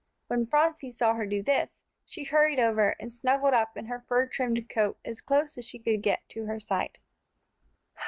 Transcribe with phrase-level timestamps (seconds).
[0.25, 4.25] When Phronsie saw her do this, she hurried over, and snuggled up in her fur
[4.25, 6.97] trimmed coat as close as she could get to her side.